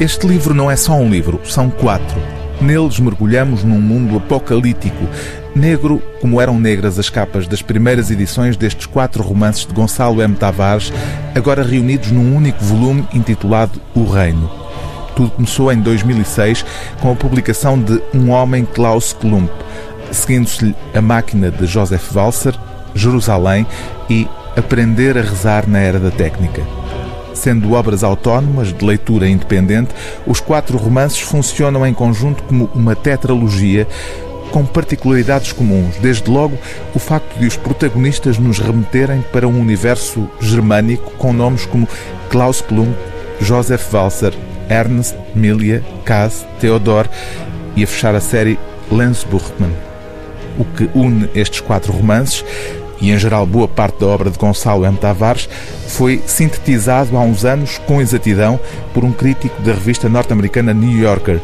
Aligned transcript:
Este 0.00 0.26
livro 0.26 0.54
não 0.54 0.70
é 0.70 0.76
só 0.76 0.94
um 0.94 1.10
livro, 1.10 1.40
são 1.44 1.68
quatro. 1.68 2.18
Neles 2.60 2.98
mergulhamos 2.98 3.62
num 3.62 3.78
mundo 3.78 4.16
apocalíptico, 4.16 5.06
negro 5.54 6.02
como 6.20 6.40
eram 6.40 6.58
negras 6.58 6.98
as 6.98 7.10
capas 7.10 7.46
das 7.46 7.60
primeiras 7.60 8.10
edições 8.10 8.56
destes 8.56 8.86
quatro 8.86 9.22
romances 9.22 9.66
de 9.66 9.74
Gonçalo 9.74 10.22
M. 10.22 10.34
Tavares, 10.34 10.90
agora 11.34 11.62
reunidos 11.62 12.10
num 12.10 12.34
único 12.34 12.64
volume 12.64 13.06
intitulado 13.12 13.80
O 13.94 14.04
Reino. 14.04 14.50
Tudo 15.14 15.32
começou 15.32 15.70
em 15.70 15.80
2006 15.80 16.64
com 17.00 17.12
a 17.12 17.16
publicação 17.16 17.78
de 17.78 18.00
Um 18.14 18.30
Homem 18.30 18.64
Klaus 18.64 19.12
Klump, 19.12 19.50
seguindo-se-lhe 20.10 20.74
A 20.94 21.02
Máquina 21.02 21.50
de 21.50 21.66
Joseph 21.66 22.10
Walser, 22.14 22.54
Jerusalém 22.94 23.66
e 24.08 24.26
Aprender 24.56 25.18
a 25.18 25.22
Rezar 25.22 25.68
na 25.68 25.78
Era 25.78 25.98
da 25.98 26.10
Técnica. 26.10 26.62
Sendo 27.34 27.72
obras 27.72 28.02
autónomas, 28.04 28.72
de 28.72 28.84
leitura 28.84 29.28
independente, 29.28 29.94
os 30.26 30.40
quatro 30.40 30.76
romances 30.76 31.20
funcionam 31.20 31.86
em 31.86 31.94
conjunto 31.94 32.42
como 32.42 32.68
uma 32.74 32.94
tetralogia 32.94 33.86
com 34.50 34.66
particularidades 34.66 35.52
comuns, 35.52 35.96
desde 35.96 36.28
logo 36.28 36.58
o 36.94 36.98
facto 36.98 37.38
de 37.38 37.46
os 37.46 37.56
protagonistas 37.56 38.38
nos 38.38 38.58
remeterem 38.58 39.24
para 39.32 39.46
um 39.46 39.60
universo 39.60 40.28
germânico 40.40 41.12
com 41.12 41.32
nomes 41.32 41.66
como 41.66 41.88
Klaus 42.28 42.60
Klum, 42.60 42.92
Joseph 43.40 43.92
Walser, 43.92 44.34
Ernst, 44.68 45.16
Milia, 45.34 45.82
Kaz, 46.04 46.46
Theodor 46.60 47.08
e 47.76 47.84
a 47.84 47.86
fechar 47.86 48.14
a 48.14 48.20
série 48.20 48.58
Lens 48.90 49.24
Buchmann. 49.24 49.72
O 50.58 50.64
que 50.64 50.90
une 50.94 51.28
estes 51.34 51.60
quatro 51.60 51.92
romances 51.92 52.44
e 53.00 53.10
em 53.10 53.18
geral 53.18 53.46
boa 53.46 53.66
parte 53.66 54.00
da 54.00 54.06
obra 54.06 54.30
de 54.30 54.38
Gonçalo 54.38 54.84
M. 54.84 54.96
Tavares, 54.96 55.48
foi 55.88 56.22
sintetizado 56.26 57.16
há 57.16 57.20
uns 57.20 57.44
anos 57.44 57.78
com 57.86 58.00
exatidão 58.00 58.60
por 58.92 59.04
um 59.04 59.12
crítico 59.12 59.60
da 59.62 59.72
revista 59.72 60.08
norte-americana 60.08 60.74
New 60.74 60.98
Yorker, 60.98 61.40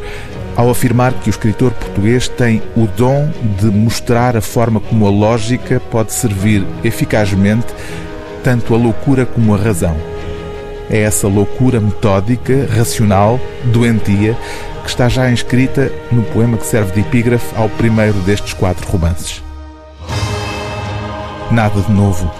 ao 0.54 0.70
afirmar 0.70 1.12
que 1.12 1.28
o 1.28 1.30
escritor 1.30 1.70
português 1.72 2.28
tem 2.28 2.62
o 2.76 2.86
dom 2.86 3.30
de 3.58 3.66
mostrar 3.66 4.36
a 4.36 4.40
forma 4.40 4.80
como 4.80 5.06
a 5.06 5.10
lógica 5.10 5.80
pode 5.90 6.12
servir 6.12 6.66
eficazmente 6.82 7.66
tanto 8.42 8.74
a 8.74 8.78
loucura 8.78 9.26
como 9.26 9.54
a 9.54 9.58
razão. 9.58 9.96
É 10.88 11.00
essa 11.00 11.26
loucura 11.26 11.80
metódica, 11.80 12.68
racional, 12.70 13.40
doentia, 13.64 14.36
que 14.84 14.88
está 14.88 15.08
já 15.08 15.28
inscrita 15.30 15.90
no 16.12 16.22
poema 16.22 16.56
que 16.56 16.64
serve 16.64 16.92
de 16.92 17.00
epígrafe 17.00 17.54
ao 17.56 17.68
primeiro 17.68 18.18
destes 18.20 18.52
quatro 18.52 18.88
romances. 18.88 19.42
Nada 21.56 21.80
de 21.80 21.90
novo. 21.90 22.30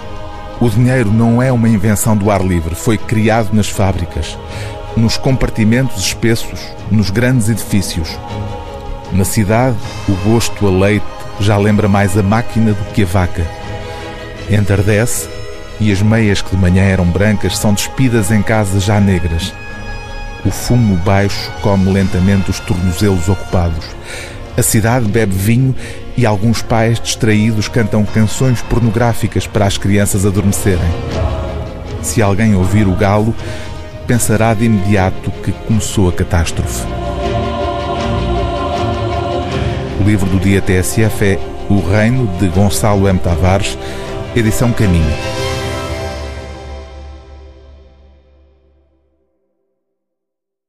O 0.61 0.69
dinheiro 0.69 1.11
não 1.11 1.41
é 1.41 1.51
uma 1.51 1.67
invenção 1.67 2.15
do 2.15 2.29
ar 2.29 2.39
livre, 2.39 2.75
foi 2.75 2.99
criado 2.99 3.49
nas 3.51 3.67
fábricas, 3.67 4.37
nos 4.95 5.17
compartimentos 5.17 6.05
espessos, 6.05 6.59
nos 6.91 7.09
grandes 7.09 7.49
edifícios. 7.49 8.15
Na 9.11 9.25
cidade, 9.25 9.75
o 10.07 10.13
gosto 10.29 10.67
a 10.67 10.69
leite 10.69 11.03
já 11.39 11.57
lembra 11.57 11.87
mais 11.87 12.15
a 12.15 12.21
máquina 12.21 12.73
do 12.73 12.93
que 12.93 13.01
a 13.01 13.05
vaca. 13.07 13.43
Entardece 14.51 15.27
e 15.79 15.91
as 15.91 15.99
meias 15.99 16.39
que 16.39 16.55
de 16.55 16.61
manhã 16.61 16.83
eram 16.83 17.05
brancas 17.05 17.57
são 17.57 17.73
despidas 17.73 18.29
em 18.29 18.43
casas 18.43 18.83
já 18.83 18.99
negras. 18.99 19.51
O 20.45 20.51
fumo 20.51 20.95
baixo 20.97 21.51
come 21.63 21.91
lentamente 21.91 22.51
os 22.51 22.59
tornozelos 22.59 23.27
ocupados. 23.27 23.83
A 24.57 24.63
cidade 24.63 25.07
bebe 25.07 25.35
vinho 25.35 25.75
e 26.17 26.25
alguns 26.25 26.63
pais 26.63 26.99
distraídos 26.99 27.67
cantam 27.67 28.03
canções 28.03 28.59
pornográficas 28.63 29.45
para 29.45 29.67
as 29.67 29.77
crianças 29.77 30.25
adormecerem. 30.25 30.89
Se 32.01 32.23
alguém 32.23 32.55
ouvir 32.55 32.87
o 32.87 32.95
galo, 32.95 33.35
pensará 34.07 34.55
de 34.55 34.65
imediato 34.65 35.29
que 35.43 35.51
começou 35.51 36.09
a 36.09 36.11
catástrofe. 36.11 36.87
O 40.01 40.03
livro 40.03 40.27
do 40.27 40.39
dia 40.39 40.59
TSF 40.59 41.23
é 41.23 41.39
O 41.69 41.79
Reino 41.79 42.25
de 42.39 42.47
Gonçalo 42.47 43.07
M. 43.07 43.19
Tavares, 43.19 43.77
edição 44.35 44.71
Caminho. 44.71 45.46